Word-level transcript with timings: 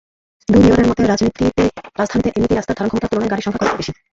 দুই 0.49 0.61
মেয়রের 0.63 0.87
মতে, 0.89 1.01
রাজধানীতে 1.03 1.45
এমনিতেই 2.29 2.57
রাস্তার 2.57 2.77
ধারণক্ষমতার 2.77 3.09
তুলনায় 3.11 3.31
গাড়ির 3.31 3.45
সংখ্যা 3.45 3.61
কয়েক 3.61 3.71
গুণ 3.71 3.79
বেশি। 3.81 3.91